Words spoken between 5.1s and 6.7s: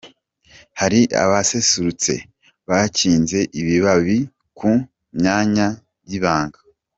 myanya y’ibanga.